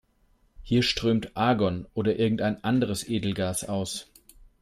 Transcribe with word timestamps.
Hier 0.63 0.81
strömt 0.81 1.37
Argon 1.37 1.85
oder 1.93 2.17
irgendein 2.17 2.63
anderes 2.63 3.07
Edelgas 3.07 3.65
aus. 3.69 4.09